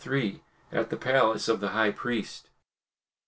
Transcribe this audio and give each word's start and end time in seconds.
AT 0.71 0.89
THE 0.89 0.97
PALACE 0.97 1.47
OF 1.47 1.59
THE 1.59 1.67
HIGH 1.73 1.91
PRIEST. 1.91 2.49